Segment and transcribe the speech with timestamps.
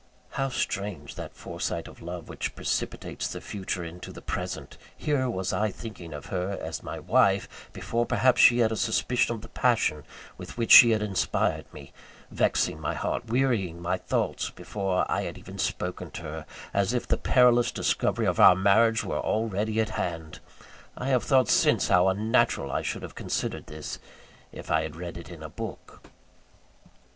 [0.31, 4.79] (How strange that foresight of love which precipitates the future into the present!
[4.97, 9.35] Here was I thinking of her as my wife, before, perhaps, she had a suspicion
[9.35, 10.03] of the passion
[10.39, 11.93] with which she had inspired me
[12.31, 17.07] vexing my heart, wearying my thoughts, before I had even spoken to her, as if
[17.07, 20.39] the perilous discovery of our marriage were already at hand!
[20.97, 23.99] I have thought since how unnatural I should have considered this,
[24.51, 26.09] if I had read it in a book.)